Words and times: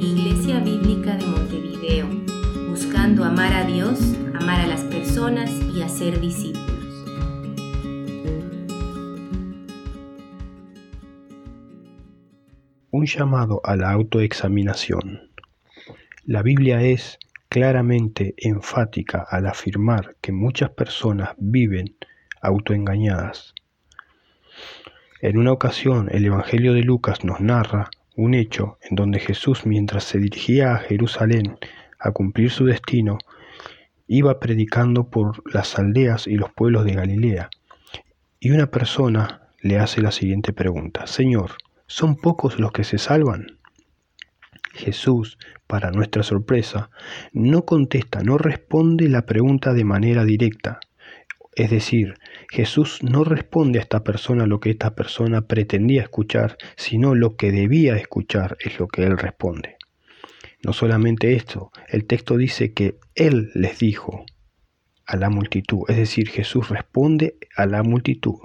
Iglesia 0.00 0.60
Bíblica 0.60 1.16
de 1.16 1.26
Montevideo, 1.26 2.08
buscando 2.68 3.24
amar 3.24 3.52
a 3.52 3.64
Dios, 3.64 3.98
amar 4.34 4.60
a 4.60 4.66
las 4.66 4.82
personas 4.82 5.50
y 5.74 5.82
hacer 5.82 6.20
discípulos. 6.20 6.68
Un 12.90 13.06
llamado 13.06 13.60
a 13.64 13.76
la 13.76 13.90
autoexaminación. 13.90 15.30
La 16.24 16.42
Biblia 16.42 16.82
es 16.82 17.18
claramente 17.48 18.34
enfática 18.36 19.26
al 19.28 19.46
afirmar 19.46 20.16
que 20.20 20.32
muchas 20.32 20.70
personas 20.70 21.30
viven 21.38 21.96
autoengañadas. 22.40 23.54
En 25.20 25.38
una 25.38 25.52
ocasión 25.52 26.08
el 26.12 26.24
Evangelio 26.26 26.74
de 26.74 26.82
Lucas 26.82 27.24
nos 27.24 27.40
narra 27.40 27.90
un 28.18 28.34
hecho 28.34 28.78
en 28.82 28.96
donde 28.96 29.20
Jesús 29.20 29.64
mientras 29.64 30.02
se 30.02 30.18
dirigía 30.18 30.74
a 30.74 30.78
Jerusalén 30.78 31.56
a 32.00 32.10
cumplir 32.10 32.50
su 32.50 32.64
destino, 32.64 33.16
iba 34.08 34.40
predicando 34.40 35.08
por 35.08 35.40
las 35.54 35.78
aldeas 35.78 36.26
y 36.26 36.34
los 36.34 36.52
pueblos 36.52 36.84
de 36.84 36.94
Galilea. 36.94 37.48
Y 38.40 38.50
una 38.50 38.66
persona 38.72 39.48
le 39.60 39.78
hace 39.78 40.02
la 40.02 40.10
siguiente 40.10 40.52
pregunta, 40.52 41.06
Señor, 41.06 41.52
¿son 41.86 42.16
pocos 42.16 42.58
los 42.58 42.72
que 42.72 42.82
se 42.82 42.98
salvan? 42.98 43.58
Jesús, 44.72 45.38
para 45.68 45.92
nuestra 45.92 46.24
sorpresa, 46.24 46.90
no 47.32 47.64
contesta, 47.64 48.22
no 48.24 48.36
responde 48.36 49.08
la 49.08 49.26
pregunta 49.26 49.74
de 49.74 49.84
manera 49.84 50.24
directa, 50.24 50.80
es 51.54 51.70
decir, 51.70 52.14
Jesús 52.50 53.02
no 53.02 53.24
responde 53.24 53.78
a 53.78 53.82
esta 53.82 54.02
persona 54.02 54.46
lo 54.46 54.58
que 54.58 54.70
esta 54.70 54.94
persona 54.94 55.46
pretendía 55.46 56.02
escuchar, 56.02 56.56
sino 56.76 57.14
lo 57.14 57.36
que 57.36 57.52
debía 57.52 57.96
escuchar 57.96 58.56
es 58.60 58.78
lo 58.78 58.88
que 58.88 59.04
él 59.04 59.18
responde. 59.18 59.76
No 60.64 60.72
solamente 60.72 61.34
esto, 61.34 61.70
el 61.88 62.06
texto 62.06 62.36
dice 62.36 62.72
que 62.72 62.98
Él 63.14 63.50
les 63.54 63.78
dijo 63.78 64.24
a 65.06 65.16
la 65.16 65.30
multitud, 65.30 65.84
es 65.88 65.96
decir, 65.96 66.28
Jesús 66.28 66.68
responde 66.68 67.36
a 67.56 67.66
la 67.66 67.82
multitud. 67.82 68.40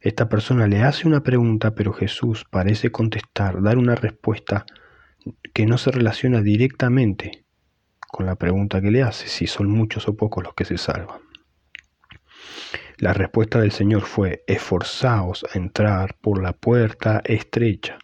Esta 0.00 0.28
persona 0.28 0.66
le 0.66 0.82
hace 0.82 1.06
una 1.06 1.22
pregunta, 1.22 1.74
pero 1.74 1.92
Jesús 1.92 2.44
parece 2.50 2.90
contestar, 2.90 3.62
dar 3.62 3.78
una 3.78 3.94
respuesta 3.94 4.64
que 5.52 5.66
no 5.66 5.76
se 5.76 5.90
relaciona 5.90 6.40
directamente 6.40 7.44
con 8.08 8.26
la 8.26 8.36
pregunta 8.36 8.80
que 8.80 8.90
le 8.90 9.02
hace, 9.02 9.28
si 9.28 9.46
son 9.46 9.70
muchos 9.70 10.08
o 10.08 10.16
pocos 10.16 10.42
los 10.42 10.54
que 10.54 10.64
se 10.64 10.78
salvan. 10.78 11.20
La 13.02 13.12
respuesta 13.12 13.60
del 13.60 13.72
Señor 13.72 14.02
fue, 14.02 14.44
esforzaos 14.46 15.44
a 15.52 15.58
entrar 15.58 16.14
por 16.20 16.40
la 16.40 16.52
puerta 16.52 17.20
estrecha, 17.24 17.98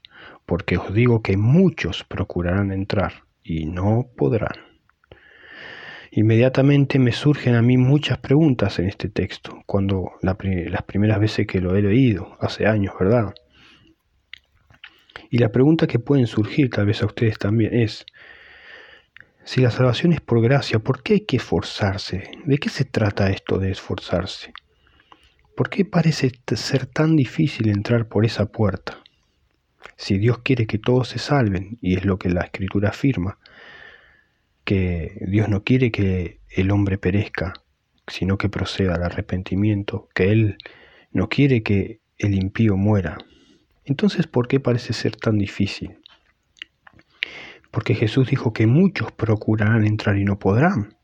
porque 0.45 0.77
os 0.77 0.93
digo 0.93 1.23
que 1.23 1.37
muchos 1.37 2.03
procurarán 2.03 2.73
entrar 2.73 3.23
y 3.45 3.67
no 3.67 4.11
podrán. 4.17 4.57
Inmediatamente 6.11 6.99
me 6.99 7.13
surgen 7.13 7.55
a 7.55 7.63
mí 7.63 7.77
muchas 7.77 8.19
preguntas 8.19 8.81
en 8.81 8.89
este 8.89 9.09
texto, 9.09 9.63
cuando 9.67 10.15
las 10.21 10.83
primeras 10.83 11.21
veces 11.21 11.47
que 11.47 11.61
lo 11.61 11.77
he 11.77 11.83
leído, 11.83 12.37
hace 12.41 12.67
años, 12.67 12.93
¿verdad? 12.99 13.33
Y 15.31 15.39
la 15.39 15.53
pregunta 15.53 15.87
que 15.87 16.01
pueden 16.01 16.27
surgir 16.27 16.71
tal 16.71 16.87
vez 16.87 17.05
a 17.05 17.07
ustedes 17.07 17.39
también 17.39 17.73
es, 17.73 18.05
si 19.45 19.61
la 19.61 19.71
salvación 19.71 20.13
es 20.13 20.21
por 20.21 20.43
gracia, 20.43 20.81
¿por 20.81 21.05
qué 21.05 21.13
hay 21.13 21.21
que 21.21 21.37
esforzarse? 21.37 22.33
¿De 22.47 22.59
qué 22.59 22.69
se 22.69 22.85
trata 22.85 23.31
esto 23.31 23.61
de 23.61 23.71
esforzarse? 23.71 24.53
¿Por 25.59 25.71
qué 25.71 25.85
parece 25.85 26.31
ser 26.55 26.87
tan 26.87 27.17
difícil 27.17 27.69
entrar 27.69 28.07
por 28.07 28.25
esa 28.25 28.47
puerta? 28.47 29.03
Si 29.97 30.17
Dios 30.17 30.39
quiere 30.39 30.69
que 30.69 30.79
todos 30.79 31.09
se 31.09 31.19
salven, 31.19 31.79
y 31.81 31.97
es 31.97 32.05
lo 32.05 32.17
que 32.17 32.29
la 32.29 32.43
Escritura 32.43 32.91
afirma, 32.91 33.39
que 34.63 35.19
Dios 35.27 35.49
no 35.49 35.65
quiere 35.65 35.91
que 35.91 36.39
el 36.49 36.71
hombre 36.71 36.97
perezca, 36.97 37.55
sino 38.07 38.39
que 38.39 38.49
proceda 38.49 38.95
al 38.95 39.03
arrepentimiento, 39.03 40.09
que 40.15 40.31
Él 40.31 40.59
no 41.11 41.29
quiere 41.29 41.65
que 41.65 42.03
el 42.19 42.37
impío 42.37 42.77
muera. 42.77 43.19
Entonces, 43.85 44.29
¿por 44.29 44.47
qué 44.47 44.61
parece 44.61 44.93
ser 44.93 45.17
tan 45.17 45.39
difícil? 45.39 45.99
Porque 47.73 47.97
Jesús 47.97 48.31
dijo 48.31 48.53
que 48.53 48.69
muchos 48.69 49.11
procurarán 49.11 49.85
entrar 49.85 50.19
y 50.19 50.25
no 50.25 50.39
podrán. 50.39 50.95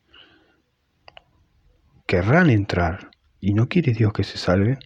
Querrán 2.07 2.49
entrar, 2.49 3.09
y 3.45 3.53
no 3.53 3.69
quiere 3.69 3.93
Dios 3.93 4.11
que 4.11 4.23
se 4.23 4.39
salven, 4.39 4.79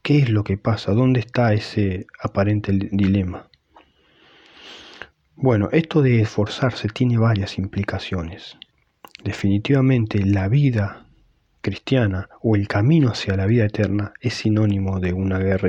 ¿qué 0.00 0.18
es 0.18 0.30
lo 0.30 0.44
que 0.44 0.56
pasa? 0.56 0.92
¿Dónde 0.92 1.18
está 1.18 1.52
ese 1.52 2.06
aparente 2.22 2.70
dilema? 2.70 3.48
Bueno, 5.34 5.68
esto 5.72 6.02
de 6.02 6.20
esforzarse 6.20 6.86
tiene 6.86 7.18
varias 7.18 7.58
implicaciones. 7.58 8.56
Definitivamente 9.24 10.24
la 10.24 10.46
vida 10.46 11.08
cristiana 11.62 12.28
o 12.42 12.54
el 12.54 12.68
camino 12.68 13.10
hacia 13.10 13.36
la 13.36 13.46
vida 13.46 13.64
eterna 13.64 14.12
es 14.20 14.34
sinónimo 14.34 15.00
de 15.00 15.12
una 15.12 15.40
guerra 15.40 15.68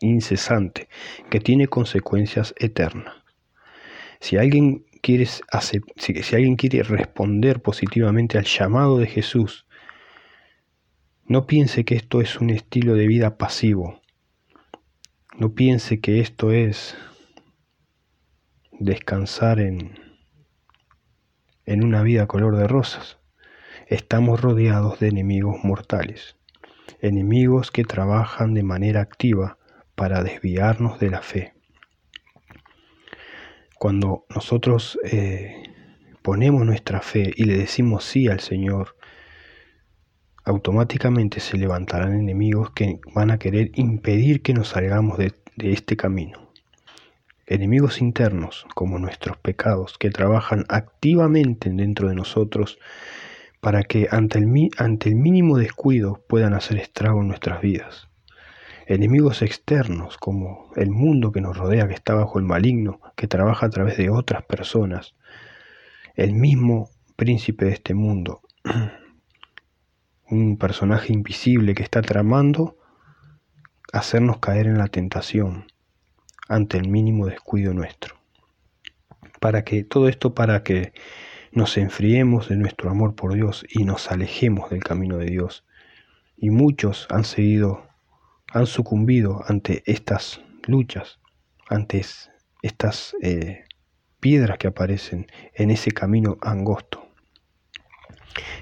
incesante 0.00 0.88
que 1.30 1.40
tiene 1.40 1.68
consecuencias 1.68 2.54
eternas. 2.58 3.14
Si 4.20 4.36
alguien 4.36 4.84
quiere, 5.00 5.24
si 5.24 6.34
alguien 6.34 6.56
quiere 6.56 6.82
responder 6.82 7.62
positivamente 7.62 8.36
al 8.36 8.44
llamado 8.44 8.98
de 8.98 9.06
Jesús 9.06 9.65
no 11.28 11.46
piense 11.46 11.84
que 11.84 11.96
esto 11.96 12.20
es 12.20 12.40
un 12.40 12.50
estilo 12.50 12.94
de 12.94 13.08
vida 13.08 13.36
pasivo. 13.36 14.00
No 15.36 15.54
piense 15.54 16.00
que 16.00 16.20
esto 16.20 16.52
es 16.52 16.96
descansar 18.78 19.58
en, 19.58 19.98
en 21.64 21.84
una 21.84 22.02
vida 22.02 22.28
color 22.28 22.56
de 22.56 22.68
rosas. 22.68 23.18
Estamos 23.88 24.40
rodeados 24.40 25.00
de 25.00 25.08
enemigos 25.08 25.64
mortales, 25.64 26.36
enemigos 27.00 27.72
que 27.72 27.84
trabajan 27.84 28.54
de 28.54 28.62
manera 28.62 29.00
activa 29.00 29.58
para 29.96 30.22
desviarnos 30.22 31.00
de 31.00 31.10
la 31.10 31.22
fe. 31.22 31.54
Cuando 33.78 34.26
nosotros 34.28 34.98
eh, 35.04 35.72
ponemos 36.22 36.64
nuestra 36.64 37.00
fe 37.00 37.32
y 37.36 37.44
le 37.44 37.58
decimos 37.58 38.04
sí 38.04 38.28
al 38.28 38.40
Señor, 38.40 38.95
automáticamente 40.46 41.40
se 41.40 41.58
levantarán 41.58 42.14
enemigos 42.14 42.70
que 42.70 43.00
van 43.12 43.32
a 43.32 43.38
querer 43.38 43.72
impedir 43.74 44.42
que 44.42 44.54
nos 44.54 44.68
salgamos 44.68 45.18
de, 45.18 45.34
este 45.58 45.96
camino. 45.96 46.52
Enemigos 47.46 48.00
internos, 48.00 48.64
como 48.74 48.98
nuestros 48.98 49.36
pecados, 49.38 49.98
que 49.98 50.10
trabajan 50.10 50.64
activamente 50.68 51.68
dentro 51.70 52.08
de 52.08 52.14
nosotros 52.14 52.78
para 53.60 53.82
que 53.82 54.06
ante 54.10 54.38
el, 54.38 54.46
mínimo 55.16 55.58
descuido 55.58 56.22
puedan 56.28 56.54
hacer 56.54 56.78
estrago 56.78 57.22
en 57.22 57.28
nuestras 57.28 57.60
vidas. 57.60 58.08
Enemigos 58.86 59.42
externos, 59.42 60.16
como 60.16 60.70
el 60.76 60.90
mundo 60.90 61.32
que 61.32 61.40
nos 61.40 61.56
rodea, 61.56 61.88
que 61.88 61.94
está 61.94 62.14
bajo 62.14 62.38
el 62.38 62.44
maligno, 62.44 63.00
que 63.16 63.26
trabaja 63.26 63.66
a 63.66 63.70
través 63.70 63.96
de 63.96 64.10
otras 64.10 64.44
personas. 64.44 65.16
El 66.14 66.34
mismo 66.34 66.88
príncipe 67.16 67.64
de 67.64 67.72
este 67.72 67.94
mundo, 67.94 68.42
un 70.28 70.56
personaje 70.56 71.12
invisible 71.12 71.74
que 71.74 71.82
está 71.82 72.02
tramando 72.02 72.76
hacernos 73.92 74.38
caer 74.38 74.66
en 74.66 74.78
la 74.78 74.88
tentación 74.88 75.66
ante 76.48 76.78
el 76.78 76.88
mínimo 76.88 77.26
descuido 77.26 77.72
nuestro. 77.74 78.16
Para 79.40 79.64
que 79.64 79.84
todo 79.84 80.08
esto 80.08 80.34
para 80.34 80.62
que 80.62 80.92
nos 81.52 81.76
enfriemos 81.76 82.48
de 82.48 82.56
nuestro 82.56 82.90
amor 82.90 83.14
por 83.14 83.34
Dios 83.34 83.64
y 83.68 83.84
nos 83.84 84.10
alejemos 84.10 84.70
del 84.70 84.82
camino 84.82 85.18
de 85.18 85.26
Dios. 85.26 85.64
Y 86.36 86.50
muchos 86.50 87.06
han 87.10 87.24
seguido, 87.24 87.86
han 88.52 88.66
sucumbido 88.66 89.42
ante 89.46 89.82
estas 89.86 90.40
luchas, 90.66 91.18
ante 91.68 92.04
estas 92.62 93.16
eh, 93.22 93.64
piedras 94.20 94.58
que 94.58 94.66
aparecen 94.66 95.26
en 95.54 95.70
ese 95.70 95.92
camino 95.92 96.36
angosto 96.42 97.05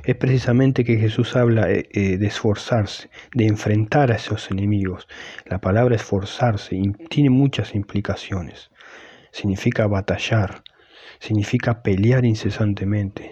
es 0.05 0.15
precisamente 0.17 0.85
que 0.85 0.99
Jesús 0.99 1.37
habla 1.37 1.71
eh, 1.71 1.88
eh, 1.93 2.19
de 2.19 2.26
esforzarse, 2.26 3.09
de 3.35 3.47
enfrentar 3.47 4.12
a 4.12 4.17
esos 4.17 4.50
enemigos. 4.50 5.09
La 5.47 5.61
palabra 5.61 5.97
esforzarse 5.97 6.81
tiene 7.09 7.31
muchas 7.31 7.75
implicaciones. 7.75 8.71
Significa 9.32 9.87
batallar, 9.87 10.62
significa 11.19 11.82
pelear 11.82 12.25
incesantemente. 12.25 13.31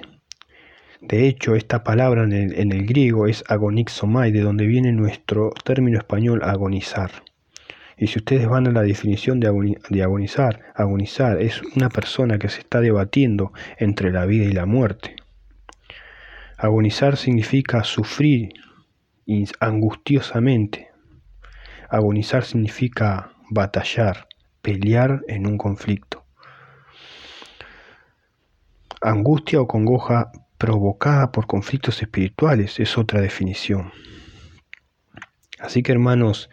De 1.00 1.26
hecho, 1.26 1.56
esta 1.56 1.82
palabra 1.82 2.22
en 2.22 2.72
el, 2.72 2.86
griego 2.86 3.26
es 3.26 3.42
agonixomai, 3.48 4.30
de 4.30 4.40
donde 4.40 4.66
viene 4.66 4.92
nuestro 4.92 5.52
término 5.64 5.98
español 5.98 6.42
agonizar. 6.44 7.10
Y 7.98 8.06
si 8.06 8.20
ustedes 8.20 8.48
van 8.48 8.68
a 8.68 8.70
la 8.70 8.82
definición 8.82 9.40
de, 9.40 9.48
agonizar, 10.02 10.60
agonizar 10.74 11.42
es 11.42 11.60
una 11.76 11.88
persona 11.88 12.38
que 12.38 12.48
se 12.48 12.60
está 12.60 12.80
debatiendo 12.80 13.52
entre 13.78 14.12
la 14.12 14.26
vida 14.26 14.44
y 14.44 14.52
la 14.52 14.64
muerte. 14.64 15.16
Agonizar 16.62 17.16
significa 17.16 17.82
sufrir 17.82 18.52
angustiosamente. 19.58 20.92
Agonizar 21.90 22.44
significa 22.44 23.32
batallar, 23.50 24.28
pelear 24.62 25.22
en 25.26 25.48
un 25.48 25.58
conflicto. 25.58 26.24
Angustia 29.00 29.60
o 29.60 29.66
congoja 29.66 30.30
provocada 30.56 31.32
por 31.32 31.48
conflictos 31.48 32.00
espirituales 32.00 32.78
es 32.78 32.96
otra 32.96 33.20
definición. 33.20 33.90
Así 35.58 35.82
que 35.82 35.90
hermanos, 35.90 36.48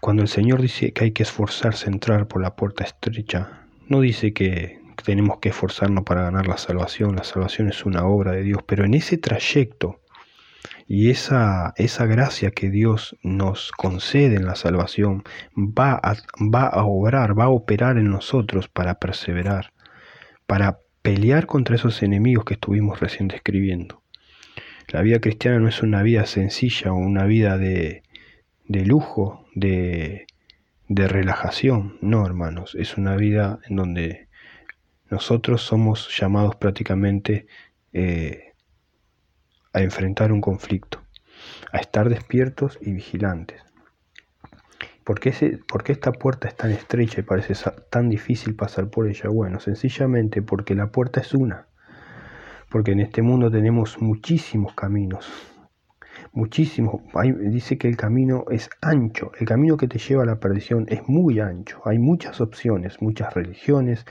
cuando 0.00 0.22
el 0.22 0.28
Señor 0.28 0.62
dice 0.62 0.92
que 0.92 1.06
hay 1.06 1.10
que 1.10 1.24
esforzarse 1.24 1.88
a 1.88 1.92
entrar 1.92 2.28
por 2.28 2.40
la 2.40 2.54
puerta 2.54 2.84
estrecha, 2.84 3.66
no 3.88 4.00
dice 4.00 4.32
que 4.32 4.79
tenemos 5.02 5.38
que 5.38 5.50
esforzarnos 5.50 6.04
para 6.04 6.22
ganar 6.22 6.46
la 6.46 6.56
salvación, 6.56 7.16
la 7.16 7.24
salvación 7.24 7.68
es 7.68 7.84
una 7.84 8.04
obra 8.04 8.32
de 8.32 8.42
Dios, 8.42 8.62
pero 8.66 8.84
en 8.84 8.94
ese 8.94 9.18
trayecto 9.18 10.00
y 10.86 11.10
esa, 11.10 11.72
esa 11.76 12.06
gracia 12.06 12.50
que 12.50 12.70
Dios 12.70 13.16
nos 13.22 13.70
concede 13.72 14.36
en 14.36 14.46
la 14.46 14.56
salvación 14.56 15.22
va 15.56 15.92
a, 16.02 16.16
va 16.52 16.66
a 16.66 16.84
obrar, 16.84 17.38
va 17.38 17.44
a 17.44 17.50
operar 17.50 17.96
en 17.96 18.10
nosotros 18.10 18.68
para 18.68 18.98
perseverar, 18.98 19.72
para 20.46 20.80
pelear 21.02 21.46
contra 21.46 21.76
esos 21.76 22.02
enemigos 22.02 22.44
que 22.44 22.54
estuvimos 22.54 23.00
recién 23.00 23.28
describiendo. 23.28 24.02
La 24.88 25.02
vida 25.02 25.20
cristiana 25.20 25.60
no 25.60 25.68
es 25.68 25.82
una 25.82 26.02
vida 26.02 26.26
sencilla 26.26 26.92
o 26.92 26.96
una 26.96 27.24
vida 27.24 27.56
de, 27.56 28.02
de 28.66 28.84
lujo, 28.84 29.46
de, 29.54 30.26
de 30.88 31.06
relajación, 31.06 31.98
no 32.00 32.26
hermanos, 32.26 32.74
es 32.74 32.96
una 32.96 33.14
vida 33.14 33.60
en 33.68 33.76
donde 33.76 34.26
nosotros 35.10 35.62
somos 35.62 36.08
llamados 36.18 36.56
prácticamente 36.56 37.46
eh, 37.92 38.54
a 39.72 39.82
enfrentar 39.82 40.32
un 40.32 40.40
conflicto, 40.40 41.02
a 41.72 41.78
estar 41.78 42.08
despiertos 42.08 42.78
y 42.80 42.92
vigilantes. 42.92 43.62
¿Por 45.04 45.18
qué, 45.18 45.30
esta 45.88 46.12
puerta 46.12 46.46
es 46.46 46.56
tan 46.56 46.70
estrecha 46.70 47.20
y 47.20 47.24
parece 47.24 47.54
tan 47.90 48.08
difícil 48.08 48.54
pasar 48.54 48.90
por 48.90 49.08
ella? 49.08 49.28
Bueno, 49.28 49.58
sencillamente 49.58 50.40
porque 50.40 50.76
la 50.76 50.92
puerta 50.92 51.20
es 51.20 51.34
una. 51.34 51.66
Porque 52.68 52.92
en 52.92 53.00
este 53.00 53.20
mundo 53.20 53.50
tenemos 53.50 54.00
muchísimos 54.00 54.74
caminos. 54.74 55.28
Muchísimos. 56.32 57.02
dice 57.40 57.76
que 57.76 57.88
el 57.88 57.96
camino 57.96 58.44
es 58.50 58.70
ancho. 58.80 59.32
El 59.40 59.46
camino 59.46 59.76
que 59.76 59.88
te 59.88 59.98
lleva 59.98 60.22
a 60.22 60.26
la 60.26 60.38
perdición 60.38 60.86
es 60.88 61.08
muy 61.08 61.40
ancho. 61.40 61.82
Hay 61.84 61.98
muchas 61.98 62.40
opciones, 62.40 63.02
muchas 63.02 63.34
religiones, 63.34 64.06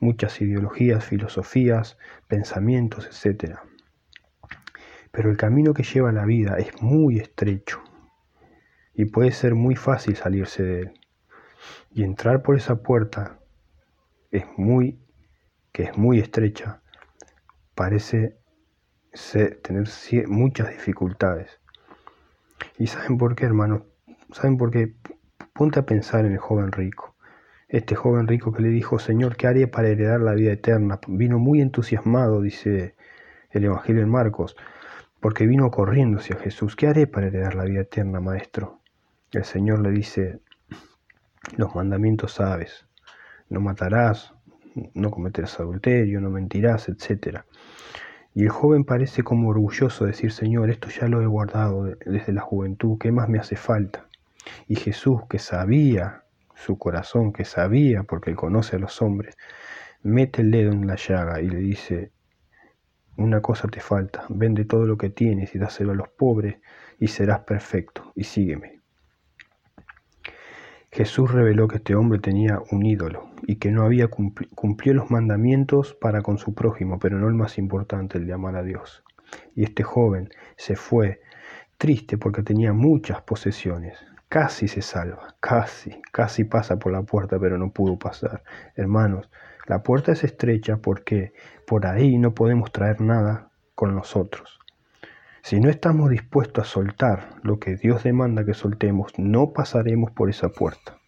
muchas 0.00 0.40
ideologías, 0.40 1.04
filosofías, 1.04 1.98
pensamientos, 2.26 3.06
etc. 3.06 3.56
Pero 5.10 5.30
el 5.30 5.36
camino 5.36 5.74
que 5.74 5.82
lleva 5.82 6.08
a 6.08 6.12
la 6.12 6.24
vida 6.24 6.56
es 6.56 6.80
muy 6.80 7.18
estrecho 7.18 7.82
y 8.94 9.04
puede 9.04 9.32
ser 9.32 9.54
muy 9.54 9.76
fácil 9.76 10.16
salirse 10.16 10.62
de 10.62 10.80
él. 10.80 10.92
Y 11.92 12.02
entrar 12.02 12.42
por 12.42 12.56
esa 12.56 12.82
puerta 12.82 13.38
es 14.30 14.44
muy, 14.56 14.98
que 15.72 15.84
es 15.84 15.98
muy 15.98 16.18
estrecha, 16.18 16.80
parece 17.74 18.38
tener 19.62 19.88
muchas 20.28 20.70
dificultades. 20.70 21.57
¿Y 22.78 22.86
saben 22.86 23.18
por 23.18 23.34
qué, 23.34 23.44
hermano? 23.44 23.86
¿Saben 24.32 24.56
por 24.56 24.70
qué? 24.70 24.94
Ponte 25.52 25.80
a 25.80 25.86
pensar 25.86 26.24
en 26.24 26.32
el 26.32 26.38
joven 26.38 26.70
rico. 26.70 27.16
Este 27.68 27.96
joven 27.96 28.28
rico 28.28 28.52
que 28.52 28.62
le 28.62 28.68
dijo, 28.68 29.00
Señor, 29.00 29.36
¿qué 29.36 29.48
haré 29.48 29.66
para 29.66 29.88
heredar 29.88 30.20
la 30.20 30.32
vida 30.34 30.52
eterna? 30.52 31.00
Vino 31.08 31.38
muy 31.40 31.60
entusiasmado, 31.60 32.40
dice 32.40 32.94
el 33.50 33.64
Evangelio 33.64 34.02
de 34.02 34.06
Marcos, 34.06 34.56
porque 35.20 35.46
vino 35.46 35.70
corriendo 35.72 36.18
hacia 36.18 36.36
Jesús. 36.36 36.76
¿Qué 36.76 36.86
haré 36.86 37.08
para 37.08 37.26
heredar 37.26 37.56
la 37.56 37.64
vida 37.64 37.80
eterna, 37.80 38.20
maestro? 38.20 38.80
El 39.32 39.44
Señor 39.44 39.80
le 39.80 39.90
dice, 39.90 40.40
los 41.56 41.74
mandamientos 41.74 42.34
sabes, 42.34 42.86
no 43.48 43.60
matarás, 43.60 44.34
no 44.94 45.10
cometerás 45.10 45.58
adulterio, 45.58 46.20
no 46.20 46.30
mentirás, 46.30 46.88
etc. 46.88 47.40
Y 48.38 48.44
el 48.44 48.50
joven 48.50 48.84
parece 48.84 49.24
como 49.24 49.48
orgulloso 49.48 50.04
de 50.04 50.12
decir, 50.12 50.30
Señor, 50.30 50.70
esto 50.70 50.88
ya 50.90 51.08
lo 51.08 51.20
he 51.20 51.26
guardado 51.26 51.86
desde 52.06 52.32
la 52.32 52.40
juventud, 52.40 52.96
¿qué 52.96 53.10
más 53.10 53.28
me 53.28 53.40
hace 53.40 53.56
falta? 53.56 54.06
Y 54.68 54.76
Jesús, 54.76 55.22
que 55.28 55.40
sabía 55.40 56.22
su 56.54 56.78
corazón 56.78 57.32
que 57.32 57.44
sabía, 57.44 58.04
porque 58.04 58.30
él 58.30 58.36
conoce 58.36 58.76
a 58.76 58.78
los 58.78 59.02
hombres, 59.02 59.36
mete 60.04 60.42
el 60.42 60.52
dedo 60.52 60.70
en 60.70 60.86
la 60.86 60.94
llaga 60.94 61.40
y 61.40 61.50
le 61.50 61.58
dice, 61.58 62.12
una 63.16 63.40
cosa 63.40 63.66
te 63.66 63.80
falta, 63.80 64.24
vende 64.28 64.64
todo 64.64 64.86
lo 64.86 64.96
que 64.96 65.10
tienes 65.10 65.56
y 65.56 65.58
dáselo 65.58 65.90
a 65.90 65.96
los 65.96 66.08
pobres 66.08 66.58
y 67.00 67.08
serás 67.08 67.40
perfecto, 67.40 68.12
y 68.14 68.22
sígueme. 68.22 68.77
Jesús 70.90 71.30
reveló 71.30 71.68
que 71.68 71.76
este 71.76 71.94
hombre 71.94 72.18
tenía 72.18 72.60
un 72.70 72.86
ídolo 72.86 73.30
y 73.42 73.56
que 73.56 73.70
no 73.70 73.84
había 73.84 74.08
cumplido 74.08 74.94
los 74.94 75.10
mandamientos 75.10 75.94
para 75.94 76.22
con 76.22 76.38
su 76.38 76.54
prójimo, 76.54 76.98
pero 76.98 77.18
no 77.18 77.28
el 77.28 77.34
más 77.34 77.58
importante, 77.58 78.18
el 78.18 78.26
de 78.26 78.32
amar 78.32 78.56
a 78.56 78.62
Dios. 78.62 79.04
Y 79.54 79.64
este 79.64 79.82
joven 79.82 80.30
se 80.56 80.76
fue 80.76 81.20
triste 81.76 82.16
porque 82.16 82.42
tenía 82.42 82.72
muchas 82.72 83.20
posesiones, 83.22 83.98
casi 84.28 84.66
se 84.66 84.80
salva, 84.80 85.36
casi, 85.40 86.00
casi 86.10 86.44
pasa 86.44 86.78
por 86.78 86.92
la 86.92 87.02
puerta, 87.02 87.38
pero 87.38 87.58
no 87.58 87.70
pudo 87.70 87.98
pasar. 87.98 88.42
Hermanos, 88.74 89.30
la 89.66 89.82
puerta 89.82 90.12
es 90.12 90.24
estrecha 90.24 90.78
porque 90.78 91.34
por 91.66 91.86
ahí 91.86 92.16
no 92.16 92.34
podemos 92.34 92.72
traer 92.72 93.02
nada 93.02 93.50
con 93.74 93.94
nosotros. 93.94 94.58
Si 95.42 95.60
no 95.60 95.70
estamos 95.70 96.10
dispuestos 96.10 96.66
a 96.66 96.70
soltar 96.70 97.36
lo 97.42 97.58
que 97.58 97.76
Dios 97.76 98.02
demanda 98.02 98.44
que 98.44 98.54
soltemos, 98.54 99.12
no 99.18 99.52
pasaremos 99.52 100.10
por 100.10 100.30
esa 100.30 100.48
puerta. 100.48 100.98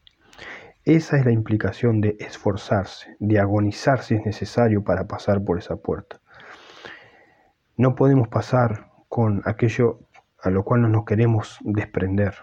Esa 0.85 1.19
es 1.19 1.27
la 1.27 1.32
implicación 1.32 2.00
de 2.00 2.17
esforzarse, 2.21 3.17
de 3.19 3.38
agonizar 3.38 4.03
si 4.03 4.15
es 4.15 4.25
necesario 4.25 4.82
para 4.82 5.06
pasar 5.06 5.44
por 5.44 5.59
esa 5.59 5.77
puerta. 5.77 6.21
No 7.77 7.94
podemos 7.94 8.29
pasar 8.29 8.91
con 9.09 9.43
aquello 9.44 10.00
a 10.43 10.50
lo 10.50 10.65
cual 10.65 10.82
no 10.82 10.88
nos 10.88 11.05
queremos 11.05 11.59
desprender. 11.62 12.35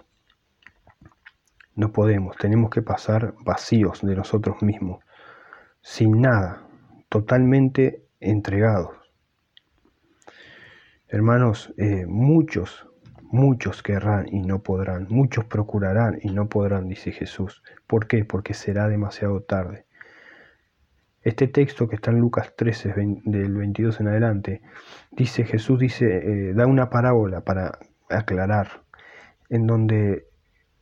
No 1.76 1.92
podemos, 1.92 2.36
tenemos 2.38 2.70
que 2.70 2.82
pasar 2.82 3.34
vacíos 3.44 4.02
de 4.02 4.16
nosotros 4.16 4.62
mismos, 4.62 5.04
sin 5.82 6.22
nada, 6.22 6.64
totalmente 7.10 8.04
entregados. 8.20 8.98
Hermanos, 11.10 11.74
eh, 11.78 12.06
muchos, 12.06 12.86
muchos 13.22 13.82
querrán 13.82 14.28
y 14.30 14.42
no 14.42 14.62
podrán, 14.62 15.08
muchos 15.10 15.46
procurarán 15.46 16.20
y 16.22 16.32
no 16.32 16.50
podrán, 16.50 16.90
dice 16.90 17.14
Jesús. 17.14 17.64
¿Por 17.88 18.08
qué? 18.08 18.26
Porque 18.26 18.54
será 18.54 18.90
demasiado 18.90 19.42
tarde. 19.42 19.86
Este 21.22 21.48
texto 21.48 21.88
que 21.88 21.96
está 21.96 22.12
en 22.12 22.20
Lucas 22.20 22.54
13, 22.58 22.94
del 23.24 23.56
22 23.56 24.02
en 24.02 24.10
adelante, 24.10 24.62
dice, 25.12 25.46
Jesús 25.46 25.80
dice, 25.80 26.50
eh, 26.50 26.54
da 26.54 26.68
una 26.68 26.90
parábola 26.90 27.40
para 27.40 27.80
aclarar, 28.10 28.82
en 29.50 29.66
donde 29.66 30.26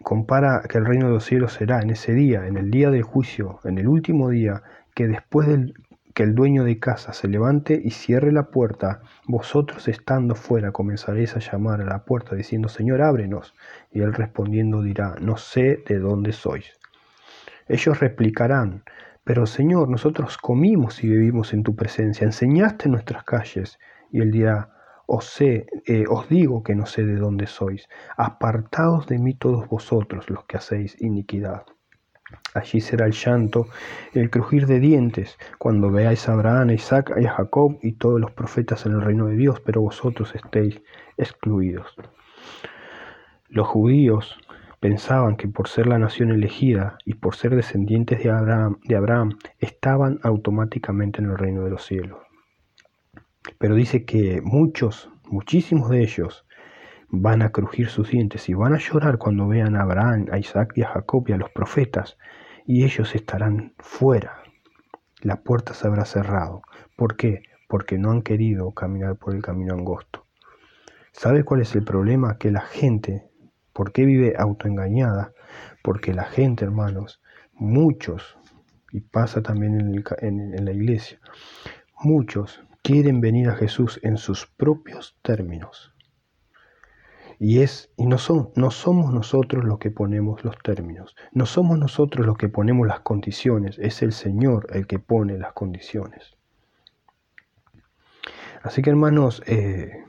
compara 0.01 0.63
que 0.67 0.79
el 0.79 0.85
reino 0.85 1.05
de 1.05 1.13
los 1.13 1.25
cielos 1.25 1.53
será 1.53 1.81
en 1.81 1.91
ese 1.91 2.13
día, 2.13 2.47
en 2.47 2.57
el 2.57 2.71
día 2.71 2.89
del 2.89 3.03
juicio, 3.03 3.59
en 3.63 3.77
el 3.77 3.87
último 3.87 4.29
día, 4.29 4.63
que 4.95 5.07
después 5.07 5.47
del 5.47 5.75
que 6.15 6.23
el 6.23 6.33
dueño 6.33 6.63
de 6.63 6.79
casa 6.79 7.11
se 7.11 7.27
levante 7.27 7.79
y 7.83 7.91
cierre 7.91 8.31
la 8.31 8.43
puerta, 8.43 9.01
vosotros 9.27 9.89
estando 9.89 10.33
fuera 10.33 10.71
comenzaréis 10.71 11.35
a 11.35 11.39
llamar 11.39 11.81
a 11.81 11.85
la 11.85 12.05
puerta 12.05 12.37
diciendo, 12.37 12.69
Señor, 12.69 13.01
ábrenos. 13.01 13.53
Y 13.91 13.99
él 13.99 14.13
respondiendo 14.13 14.81
dirá, 14.81 15.17
no 15.19 15.35
sé 15.35 15.83
de 15.85 15.99
dónde 15.99 16.31
sois. 16.31 16.79
Ellos 17.67 17.99
replicarán, 17.99 18.85
pero 19.25 19.45
Señor, 19.45 19.89
nosotros 19.89 20.37
comimos 20.37 21.03
y 21.03 21.09
vivimos 21.09 21.53
en 21.53 21.63
tu 21.63 21.75
presencia, 21.75 22.23
enseñaste 22.23 22.85
en 22.85 22.93
nuestras 22.93 23.25
calles. 23.25 23.77
Y 24.09 24.21
él 24.21 24.31
dirá, 24.31 24.69
os, 25.07 25.25
sé, 25.25 25.67
eh, 25.85 26.05
os 26.09 26.29
digo 26.29 26.63
que 26.63 26.75
no 26.75 26.85
sé 26.85 27.05
de 27.05 27.17
dónde 27.17 27.45
sois. 27.45 27.89
Apartaos 28.15 29.05
de 29.07 29.19
mí 29.19 29.33
todos 29.33 29.67
vosotros 29.67 30.29
los 30.29 30.45
que 30.45 30.55
hacéis 30.55 30.95
iniquidad. 31.01 31.65
Allí 32.53 32.79
será 32.79 33.05
el 33.05 33.11
llanto, 33.11 33.67
el 34.13 34.29
crujir 34.29 34.65
de 34.65 34.79
dientes, 34.79 35.37
cuando 35.57 35.91
veáis 35.91 36.29
a 36.29 36.33
Abraham, 36.33 36.69
a 36.69 36.73
Isaac 36.73 37.13
y 37.19 37.25
a 37.25 37.31
Jacob 37.31 37.77
y 37.81 37.93
todos 37.93 38.19
los 38.19 38.31
profetas 38.31 38.85
en 38.85 38.93
el 38.93 39.01
reino 39.01 39.27
de 39.27 39.35
Dios, 39.35 39.59
pero 39.59 39.81
vosotros 39.81 40.33
estéis 40.35 40.81
excluidos. 41.17 41.95
Los 43.49 43.67
judíos 43.67 44.37
pensaban 44.79 45.35
que 45.35 45.47
por 45.47 45.67
ser 45.67 45.87
la 45.87 45.97
nación 45.97 46.31
elegida 46.31 46.97
y 47.05 47.15
por 47.15 47.35
ser 47.35 47.55
descendientes 47.55 48.23
de 48.23 48.29
Abraham, 48.29 48.77
de 48.83 48.95
Abraham 48.95 49.37
estaban 49.59 50.19
automáticamente 50.23 51.21
en 51.21 51.31
el 51.31 51.37
reino 51.37 51.63
de 51.63 51.71
los 51.71 51.85
cielos. 51.85 52.19
Pero 53.57 53.75
dice 53.75 54.05
que 54.05 54.41
muchos, 54.43 55.09
muchísimos 55.27 55.89
de 55.89 56.01
ellos, 56.01 56.44
van 57.21 57.41
a 57.41 57.51
crujir 57.51 57.89
sus 57.89 58.09
dientes 58.09 58.49
y 58.49 58.53
van 58.53 58.73
a 58.73 58.79
llorar 58.79 59.17
cuando 59.17 59.47
vean 59.47 59.75
a 59.75 59.81
Abraham, 59.81 60.27
a 60.31 60.37
Isaac 60.37 60.73
y 60.75 60.83
a 60.83 60.89
Jacob 60.89 61.25
y 61.27 61.33
a 61.33 61.37
los 61.37 61.49
profetas, 61.51 62.17
y 62.65 62.83
ellos 62.83 63.15
estarán 63.15 63.73
fuera. 63.79 64.43
La 65.21 65.41
puerta 65.41 65.73
se 65.73 65.87
habrá 65.87 66.05
cerrado. 66.05 66.61
¿Por 66.95 67.15
qué? 67.15 67.43
Porque 67.67 67.97
no 67.97 68.11
han 68.11 68.21
querido 68.21 68.71
caminar 68.71 69.15
por 69.17 69.33
el 69.33 69.41
camino 69.41 69.73
angosto. 69.73 70.25
¿Sabe 71.11 71.43
cuál 71.43 71.61
es 71.61 71.73
el 71.75 71.83
problema? 71.83 72.37
Que 72.37 72.51
la 72.51 72.61
gente, 72.61 73.29
¿por 73.73 73.91
qué 73.91 74.05
vive 74.05 74.33
autoengañada? 74.37 75.31
Porque 75.81 76.13
la 76.13 76.25
gente, 76.25 76.65
hermanos, 76.65 77.21
muchos, 77.53 78.37
y 78.91 78.99
pasa 79.01 79.41
también 79.41 80.03
en, 80.21 80.65
la 80.65 80.71
iglesia. 80.71 81.19
Muchos 82.01 82.61
quieren 82.83 83.21
venir 83.21 83.49
a 83.49 83.55
Jesús 83.55 83.99
en 84.03 84.17
sus 84.17 84.45
propios 84.45 85.17
términos. 85.21 85.94
Y, 87.39 87.61
es, 87.61 87.91
y 87.97 88.05
no, 88.05 88.17
son, 88.17 88.49
no 88.55 88.71
somos 88.71 89.13
nosotros 89.13 89.65
los 89.65 89.79
que 89.79 89.91
ponemos 89.91 90.43
los 90.43 90.57
términos, 90.59 91.15
no 91.31 91.45
somos 91.45 91.77
nosotros 91.77 92.25
los 92.25 92.37
que 92.37 92.49
ponemos 92.49 92.87
las 92.87 93.01
condiciones, 93.01 93.77
es 93.79 94.01
el 94.01 94.13
Señor 94.13 94.67
el 94.71 94.87
que 94.87 94.99
pone 94.99 95.37
las 95.37 95.53
condiciones. 95.53 96.35
Así 98.63 98.81
que 98.81 98.89
hermanos, 98.89 99.43
eh, 99.45 100.03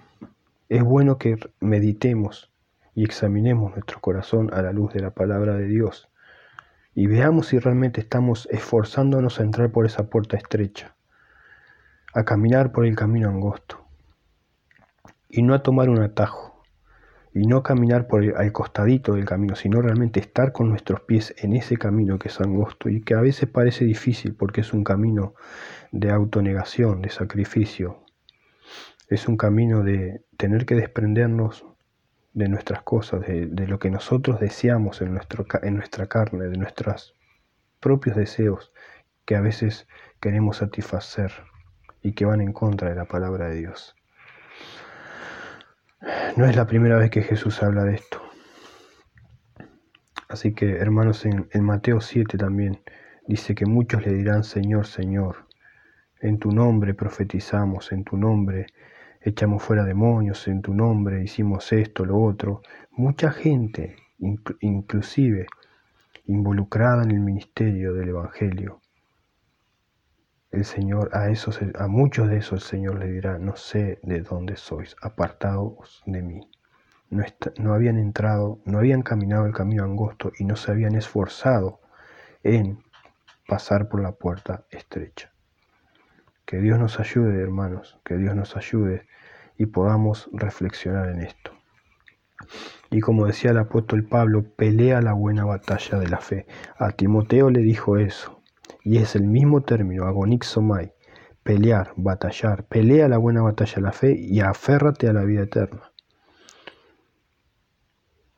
es 0.68 0.82
bueno 0.82 1.18
que 1.18 1.36
meditemos 1.60 2.50
y 2.94 3.04
examinemos 3.04 3.72
nuestro 3.72 4.00
corazón 4.00 4.52
a 4.54 4.62
la 4.62 4.72
luz 4.72 4.94
de 4.94 5.00
la 5.00 5.10
palabra 5.10 5.54
de 5.54 5.66
Dios 5.66 6.08
y 6.94 7.06
veamos 7.06 7.48
si 7.48 7.58
realmente 7.58 8.00
estamos 8.00 8.48
esforzándonos 8.50 9.38
a 9.38 9.42
entrar 9.42 9.70
por 9.70 9.84
esa 9.84 10.08
puerta 10.08 10.38
estrecha, 10.38 10.96
a 12.14 12.24
caminar 12.24 12.72
por 12.72 12.86
el 12.86 12.96
camino 12.96 13.28
angosto 13.28 13.84
y 15.28 15.42
no 15.42 15.52
a 15.52 15.62
tomar 15.62 15.90
un 15.90 16.00
atajo 16.00 16.45
y 17.36 17.46
no 17.46 17.62
caminar 17.62 18.06
por 18.06 18.24
el, 18.24 18.34
al 18.34 18.50
costadito 18.50 19.12
del 19.12 19.26
camino, 19.26 19.56
sino 19.56 19.82
realmente 19.82 20.20
estar 20.20 20.52
con 20.52 20.70
nuestros 20.70 21.02
pies 21.02 21.34
en 21.36 21.54
ese 21.54 21.76
camino 21.76 22.18
que 22.18 22.28
es 22.28 22.40
angosto 22.40 22.88
y 22.88 23.02
que 23.02 23.12
a 23.12 23.20
veces 23.20 23.46
parece 23.46 23.84
difícil 23.84 24.34
porque 24.34 24.62
es 24.62 24.72
un 24.72 24.82
camino 24.82 25.34
de 25.92 26.10
autonegación, 26.10 27.02
de 27.02 27.10
sacrificio, 27.10 28.02
es 29.10 29.28
un 29.28 29.36
camino 29.36 29.82
de 29.82 30.24
tener 30.38 30.64
que 30.64 30.76
desprendernos 30.76 31.66
de 32.32 32.48
nuestras 32.48 32.80
cosas, 32.82 33.20
de, 33.20 33.66
lo 33.66 33.78
que 33.78 33.90
nosotros 33.90 34.40
deseamos 34.40 35.02
en, 35.02 35.12
nuestro, 35.12 35.44
en 35.62 35.76
nuestra 35.76 36.06
carne, 36.06 36.46
de 36.46 36.56
nuestros 36.56 37.14
propios 37.80 38.16
deseos 38.16 38.72
que 39.26 39.36
a 39.36 39.42
veces 39.42 39.86
queremos 40.20 40.56
satisfacer 40.56 41.32
y 42.00 42.12
que 42.12 42.24
van 42.24 42.40
en 42.40 42.54
contra 42.54 42.88
de 42.88 42.94
la 42.96 43.04
palabra 43.04 43.48
de 43.48 43.56
Dios. 43.56 43.94
No 46.36 46.44
es 46.44 46.56
la 46.56 46.66
primera 46.66 46.98
vez 46.98 47.10
que 47.10 47.22
Jesús 47.22 47.62
habla 47.62 47.84
de 47.84 47.94
esto. 47.94 48.22
Así 50.28 50.52
que, 50.52 50.76
hermanos, 50.76 51.24
en, 51.24 51.64
Mateo 51.64 52.00
7 52.00 52.36
también 52.36 52.80
dice 53.26 53.54
que 53.54 53.66
muchos 53.66 54.04
le 54.04 54.12
dirán, 54.12 54.44
Señor, 54.44 54.86
Señor, 54.86 55.46
en 56.20 56.38
tu 56.38 56.50
nombre 56.50 56.94
profetizamos, 56.94 57.92
en 57.92 58.04
tu 58.04 58.16
nombre 58.16 58.66
echamos 59.26 59.62
fuera 59.62 59.82
demonios 59.84 60.46
en 60.46 60.62
tu 60.62 60.72
nombre, 60.72 61.22
hicimos 61.22 61.72
esto, 61.72 62.04
lo 62.04 62.20
otro. 62.20 62.62
Mucha 62.92 63.32
gente, 63.32 63.96
inclusive 64.60 65.46
involucrada 66.26 67.02
en 67.02 67.10
el 67.10 67.20
ministerio 67.20 67.92
del 67.92 68.10
Evangelio. 68.10 68.80
El 70.56 70.64
Señor, 70.64 71.10
a, 71.12 71.28
esos, 71.28 71.60
a 71.78 71.86
muchos 71.86 72.30
de 72.30 72.38
esos 72.38 72.62
el 72.62 72.66
Señor 72.66 72.98
le 72.98 73.08
dirá, 73.08 73.38
no 73.38 73.56
sé 73.56 74.00
de 74.02 74.22
dónde 74.22 74.56
sois, 74.56 74.96
apartados 75.02 76.02
de 76.06 76.22
mí. 76.22 76.50
No, 77.10 77.22
no 77.58 77.74
habían 77.74 77.98
entrado, 77.98 78.62
no 78.64 78.78
habían 78.78 79.02
caminado 79.02 79.44
el 79.44 79.52
camino 79.52 79.84
angosto 79.84 80.32
y 80.38 80.46
no 80.46 80.56
se 80.56 80.72
habían 80.72 80.94
esforzado 80.94 81.80
en 82.42 82.82
pasar 83.46 83.90
por 83.90 84.00
la 84.00 84.12
puerta 84.12 84.64
estrecha. 84.70 85.30
Que 86.46 86.56
Dios 86.56 86.78
nos 86.78 86.98
ayude, 87.00 87.38
hermanos, 87.38 88.00
que 88.02 88.16
Dios 88.16 88.34
nos 88.34 88.56
ayude 88.56 89.06
y 89.58 89.66
podamos 89.66 90.30
reflexionar 90.32 91.10
en 91.10 91.20
esto. 91.20 91.52
Y 92.90 93.00
como 93.00 93.26
decía 93.26 93.50
el 93.50 93.58
apóstol 93.58 94.04
Pablo, 94.04 94.42
pelea 94.56 95.02
la 95.02 95.12
buena 95.12 95.44
batalla 95.44 95.98
de 95.98 96.08
la 96.08 96.20
fe. 96.20 96.46
A 96.78 96.92
Timoteo 96.92 97.50
le 97.50 97.60
dijo 97.60 97.98
eso, 97.98 98.35
y 98.86 98.98
es 98.98 99.16
el 99.16 99.24
mismo 99.24 99.62
término, 99.62 100.04
agonixomai, 100.04 100.94
pelear, 101.42 101.92
batallar, 101.96 102.68
pelea 102.68 103.08
la 103.08 103.18
buena 103.18 103.42
batalla 103.42 103.82
la 103.82 103.90
fe 103.90 104.16
y 104.16 104.38
aférrate 104.38 105.08
a 105.08 105.12
la 105.12 105.24
vida 105.24 105.42
eterna. 105.42 105.90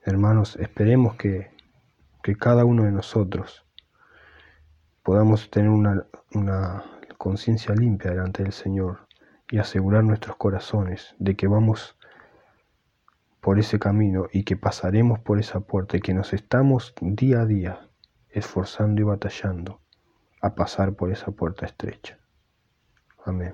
Hermanos, 0.02 0.57
esperemos 0.57 1.17
que, 1.17 1.50
que 2.23 2.35
cada 2.35 2.64
uno 2.64 2.85
de 2.85 2.93
nosotros 2.93 3.67
podamos 5.02 5.50
tener 5.50 5.69
una, 5.69 6.07
una 6.33 6.83
conciencia 7.19 7.75
limpia 7.75 8.12
delante 8.12 8.43
del 8.43 8.52
Señor 8.52 9.07
y 9.50 9.59
asegurar 9.59 10.02
nuestros 10.02 10.37
corazones 10.37 11.14
de 11.19 11.37
que 11.37 11.47
vamos 11.47 11.99
por 13.43 13.59
ese 13.59 13.78
camino 13.78 14.28
y 14.33 14.45
que 14.45 14.57
pasaremos 14.57 15.19
por 15.19 15.38
esa 15.38 15.61
puerta 15.61 15.99
y 15.99 16.00
que 16.00 16.14
nos 16.14 16.33
estamos 16.33 16.95
día 17.02 17.43
a 17.43 17.45
día 17.45 17.90
esforzando 18.31 19.02
y 19.02 19.05
batallando 19.05 19.83
a 20.40 20.54
pasar 20.54 20.95
por 20.95 21.11
esa 21.11 21.30
puerta 21.30 21.66
estrecha. 21.66 22.18
Amén. 23.25 23.52